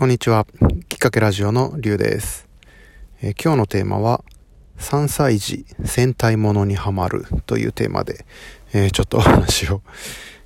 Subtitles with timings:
[0.00, 0.46] こんにちは。
[0.88, 2.48] きっかけラジオのりゅうです、
[3.20, 4.24] えー、今日のテーマは、
[4.78, 8.24] 3歳児戦隊ものにはまるというテーマで、
[8.72, 9.82] えー、ちょっとお話を、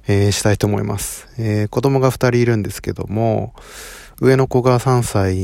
[0.08, 3.54] えー、したいと思います、え子供が2人いるんですけども、
[4.20, 5.36] 上の子が3歳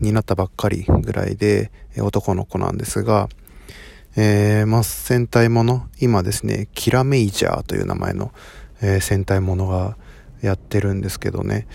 [0.00, 3.28] になったばっかりぐらいで、男の子なんですが、
[4.16, 8.32] え、まあ、戦隊もの、今ですね、キラメイジャーという名前の、
[8.80, 9.98] え戦隊ものが
[10.40, 11.66] やってるんですけどね、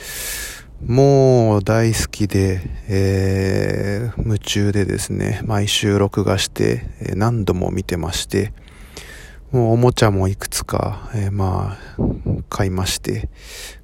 [0.83, 8.53] もう大好きで、えー、夢中でですね、毎週録画して、えー、何度も見てまして、
[9.51, 12.03] もうおもちゃもいくつか、えー、まあ、
[12.49, 13.29] 買いまして、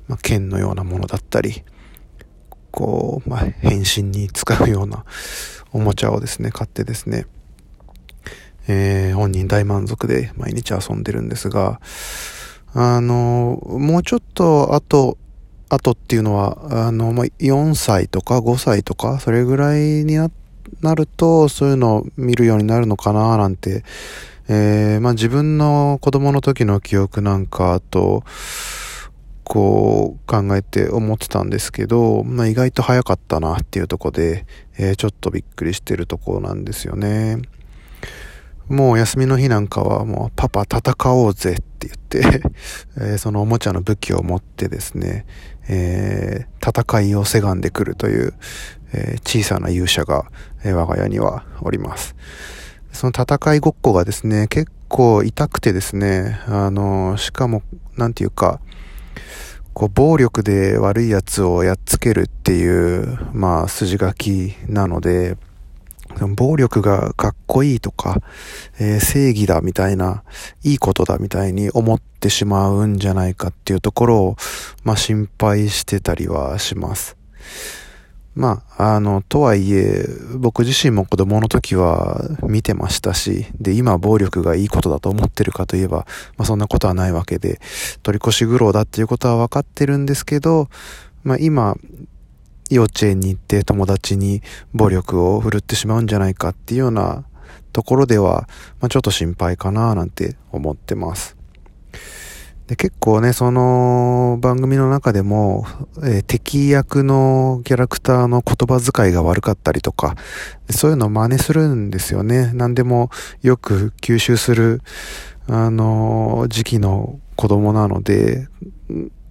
[0.08, 1.64] まあ、剣のようなものだったり、
[2.72, 5.06] こう、まあ、変身に使うような
[5.72, 7.26] おもちゃをですね、買ってですね、
[8.68, 11.80] えー、本人大満足で毎日遊んでるんですが、
[12.74, 15.18] あの、もうちょっと後、
[15.74, 20.18] 後っていうのは、あの、まあ、4歳とか5歳とか、それぐらいに
[20.82, 23.84] なると、そういうのを見るようになるのかななんて、
[24.48, 28.24] えー、まあ、自分の子供の時の記憶なんかと、
[29.44, 34.46] こう考えて思ってたんですけど、まあ、意外と早かったなっていうとこで、
[34.78, 37.38] えー、ちょっとびっくりしてるとこなんですよね。
[38.70, 42.42] もう休みの日なんかはもうパパ戦おうぜって言って
[43.16, 45.26] え、そのおもちゃの武器を持ってですね、
[45.68, 48.34] えー、戦いをせがんでくるという、
[48.94, 50.26] えー、小さな勇者が、
[50.64, 52.16] え我が家にはおります。
[52.92, 57.64] その戦いごっこがですね、結構痛くてですね、あの、しかも、
[57.98, 58.60] なんていうか、
[59.74, 65.38] こう、暴力で悪いやつをやっつけるっていう、まあ、筋書きなので、
[66.36, 68.22] 暴力がかっこいいとか、
[68.80, 70.24] えー、正義だみたいな、
[70.64, 74.36] いいことだみたいに思ってしまうんじゃないかっていうところを、
[74.84, 77.18] まあ心配してたりはします。
[78.34, 80.06] まあ、あの、とはいえ、
[80.38, 86.08] 僕自身も子供の時は見てましたし、で、今暴力がいいことだと思ってるかといえば、
[86.38, 87.60] まあそんなことはないわけで、
[88.04, 90.70] 取り越し苦労だっていうことは分かってるんですけど、
[91.24, 91.76] まあ今、
[92.72, 94.42] 幼稚園に行って友達に
[94.74, 97.26] 暴力を振るってしまうんじゃないかっていうような
[97.74, 98.48] ところでは、
[98.80, 101.38] まあ、ちょっと心配かななんて思ってます。
[102.68, 105.66] で結構ね、その番組の中でも、
[105.98, 110.16] えー、敵役のキャラクターの言葉遣いが悪かったりとか、
[110.70, 112.52] そういうのを真似するんですよね。
[112.54, 113.10] 何でも
[113.42, 114.82] よく吸収する、
[115.48, 118.48] あのー、時期の子供なので、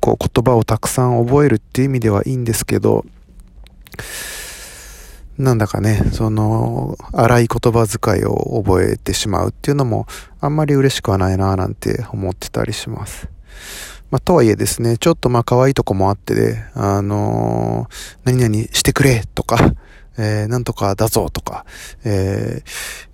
[0.01, 3.07] こう言葉をたくさん覚えるっていう意味ではいいんですけど、
[5.39, 10.07] なんだかね、その、荒い言葉遣いを覚えてしまうっていうのも、
[10.41, 13.29] あんまり嬉しくはないなぁなんて思ってたりします。
[14.11, 19.73] まあ、とはいえですね、ちょっとまあ可愛いとこもあってで、あのー、何々してくれとか、
[20.19, 21.65] えー、なんとかだぞとか、
[22.05, 22.63] え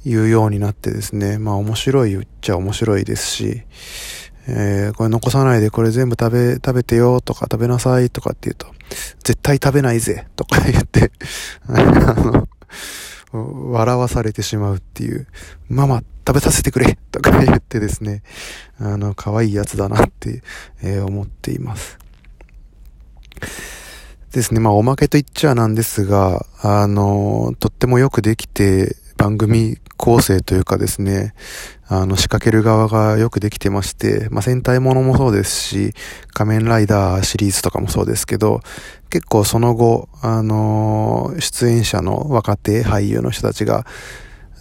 [0.04, 3.62] ー、言うようになってですね、まあ面白いっちゃ面白いですし、
[4.48, 8.66] えー、これ残さないでこれ全部食べ、食べてよとか食べなさいとかって言うと、
[9.24, 11.10] 絶対食べないぜとか言って
[11.68, 12.48] あの、
[13.32, 15.26] 笑わされてしまうっていう、
[15.68, 18.22] ママ食べさせてくれとか言ってですね、
[18.78, 20.42] あの、可愛いやつだなって、
[20.82, 21.98] えー、思っています。
[24.32, 31.34] ですね、まあおまけと言っちゃなんですが、あの、とってもよくできて番組構成というかですね、
[31.88, 35.94] あの、仕掛ける側がよくできてまして、まあ、戦隊ものもそうですし、
[36.34, 38.60] 仮面ライダーシリーズとかもそうですけど、
[39.08, 43.86] 結構その後、あのー、出演者の若手俳優の人たちが、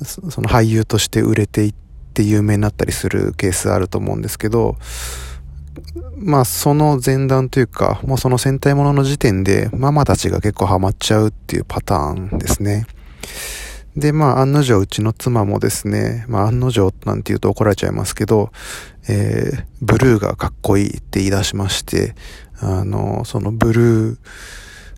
[0.03, 1.73] その俳優として売れていっ
[2.13, 4.77] て有名になったりするケースあると思うんですけど、
[6.17, 12.85] まあその前段というか、もうその戦隊ものの時点でママたちが結構ハマっちゃうっていうパターンですね。
[13.95, 18.51] で、まあ、案の定、うちの妻もですね、まあ、案の定なんて言うと怒られちゃいますけど、
[19.07, 22.15] えー、ブルーがかっこいいって言い出しまして、
[22.59, 24.17] あの、そのブルー、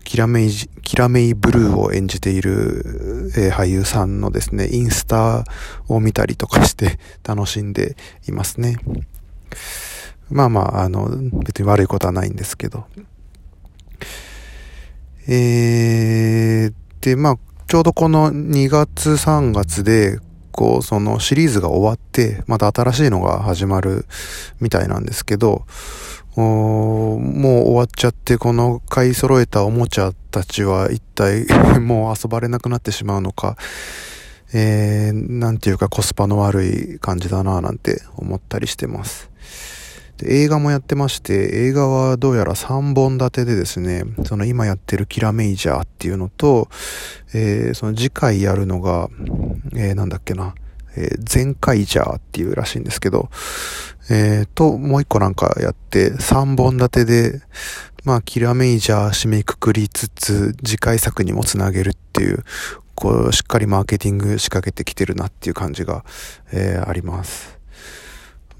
[0.04, 5.44] キラメイ、キラメイブルーを演じている、えー、俳優さんのですね、インスタ
[5.86, 7.94] を見たりとかして楽しんで
[8.26, 8.78] いますね。
[10.30, 11.08] まあまあ、あの、
[11.44, 12.86] 別に悪いことはないんですけど。
[15.28, 20.20] えー、で、まあ、ちょうどこの2月3月で、
[20.52, 24.06] こう、そのシリーズが終わって、また新しいのが始まる
[24.58, 25.66] みたいなんですけど、
[26.34, 31.44] もう終わっちゃって、この買い揃えたおもちゃたちは一体
[31.78, 33.58] もう遊ばれなくなってしまうのか、
[34.54, 39.28] えー、なんていうかコスパの悪い感じだなぁなんて思ったりしてます。
[40.18, 46.68] で映画もやってまして、映画はどうやら3本立てでですね、その今やってるキラメイジャーっていうのと、
[47.32, 49.08] えー、その次回やるのが、
[49.74, 50.54] えー、なんだっけな、
[50.96, 53.30] えー、全開ジャーっていうらしいんですけど、
[54.10, 57.42] えー、と、もう一個なんかやって、3本立てで、
[58.04, 62.42] まあ、キラメイジャー締めくくりつつ、次回作にもつなげるっていう、
[62.96, 66.04] こう、しっかりマーケティング仕掛けてきてるなっていう感じが、
[66.50, 67.57] えー、あります。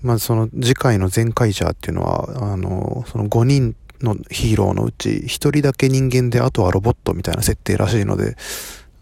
[0.03, 8.37] まずその次回の全開ジャーっていうのは、あの、その5人のヒーローのうち1人だけ人間であとはロボットみたいな設定らしいので、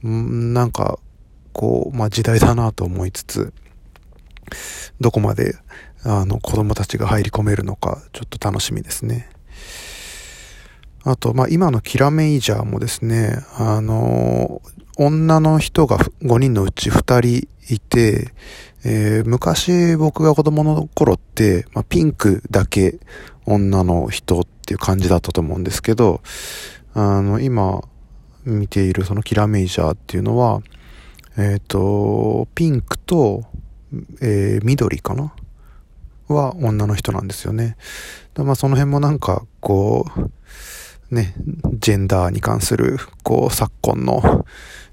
[0.06, 0.98] んなんか、
[1.52, 3.52] こう、まあ時代だなと思いつつ、
[5.00, 5.56] どこまで、
[6.02, 9.28] あの、子供たちが入り込めるのか、ちょっと楽しみですね。
[11.02, 14.62] あと、まあ今のキラメイジャーもですね、あの、
[14.96, 18.32] 女の人が5人のうち2人いて、
[18.88, 23.00] えー、昔僕が子供の頃って、まあ、ピンクだけ
[23.44, 26.20] 女の人っていう感じだったと思うんですけど、
[26.94, 27.82] あの、今
[28.44, 30.62] 見ているそのキラメイジャーっていうのは、
[31.36, 33.42] えっ、ー、と、ピンクと、
[34.22, 35.34] えー、緑かな？
[36.28, 37.76] は女の人なんですよね。
[38.36, 40.06] まあその辺もなんか、こ
[41.10, 41.34] う、ね、
[41.74, 44.46] ジェンダーに関する、こう、昨今の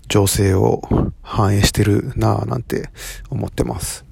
[0.07, 0.81] 情勢を
[1.21, 2.89] 反映してるなぁなんて
[3.29, 4.05] 思ってます。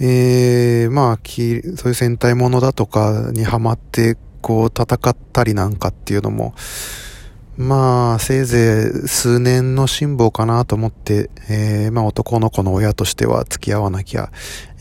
[0.00, 6.54] えー、まあ、そういう戦隊ものだとかにハマって、こう、戦ったりなんかっていうのも、
[7.56, 14.32] まあ、せいぜい数年の辛抱かなと思って、えー、まあ男の子の親としては付き合わなきゃ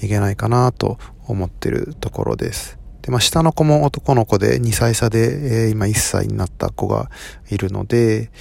[0.01, 0.97] いけないかなと
[1.27, 2.82] 思ってるところです。
[3.03, 7.11] で、まあ下の子も男の子で2歳差で、えー、今1歳になった子が
[7.49, 8.31] いるので、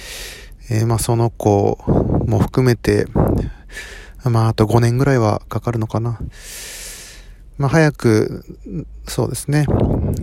[0.71, 1.77] えー、まあその子
[2.25, 3.05] も含めて、
[4.23, 6.19] まああと5年ぐらいはかかるのかな。
[7.57, 8.43] まあ早く、
[9.07, 9.67] そうですね、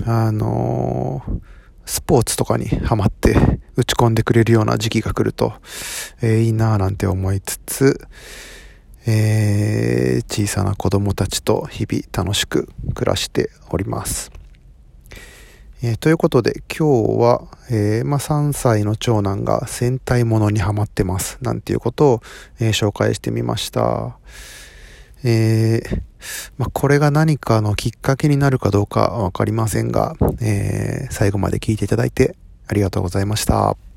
[0.07, 1.41] あのー
[1.91, 3.35] スポーツとかにハマって
[3.75, 5.55] 打ち込んでくれるような時期が来ると、
[6.23, 8.01] えー、いいなぁなんて思いつつ、
[9.07, 14.31] えー、小さな子供たちと日々楽しく暮らしております。
[15.83, 22.23] えー、ということで今日は、えー、まあ、3歳の長男が戦隊ものにハマってますなんていうことを、
[22.61, 24.19] え紹介してみました。
[25.25, 25.83] え、
[26.59, 32.37] まあ、これが何かのきっかけになるかどうかわかりませんが、え、最後まで聞いていただいて
[32.67, 33.90] ありがとうございました。